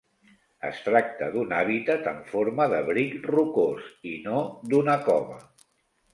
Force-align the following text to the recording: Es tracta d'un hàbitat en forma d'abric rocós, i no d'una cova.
Es 0.69 0.77
tracta 0.85 1.27
d'un 1.35 1.53
hàbitat 1.57 2.09
en 2.13 2.17
forma 2.31 2.67
d'abric 2.73 3.29
rocós, 3.35 3.93
i 4.15 4.17
no 4.27 4.43
d'una 4.75 4.99
cova. 5.13 5.41